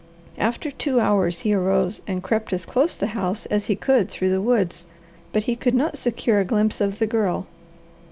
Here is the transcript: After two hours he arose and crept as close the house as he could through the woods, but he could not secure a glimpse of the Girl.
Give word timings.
After 0.39 0.71
two 0.71 0.99
hours 0.99 1.41
he 1.41 1.53
arose 1.53 2.01
and 2.07 2.23
crept 2.23 2.51
as 2.53 2.65
close 2.65 2.95
the 2.97 3.05
house 3.13 3.45
as 3.45 3.67
he 3.67 3.75
could 3.75 4.09
through 4.09 4.31
the 4.31 4.41
woods, 4.41 4.87
but 5.31 5.43
he 5.43 5.55
could 5.55 5.75
not 5.75 5.95
secure 5.95 6.39
a 6.39 6.43
glimpse 6.43 6.81
of 6.81 6.97
the 6.97 7.05
Girl. 7.05 7.45